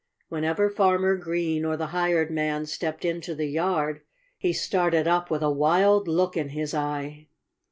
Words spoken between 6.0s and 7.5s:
look in his eye.